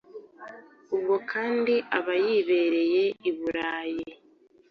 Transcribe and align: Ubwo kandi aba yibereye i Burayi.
Ubwo 0.95 1.15
kandi 1.31 1.73
aba 1.97 2.13
yibereye 2.25 3.03
i 3.29 3.31
Burayi. 3.37 4.05